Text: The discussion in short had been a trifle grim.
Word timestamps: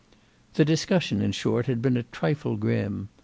The 0.55 0.65
discussion 0.65 1.21
in 1.21 1.31
short 1.31 1.67
had 1.67 1.79
been 1.79 1.95
a 1.95 2.01
trifle 2.01 2.57
grim. 2.57 3.09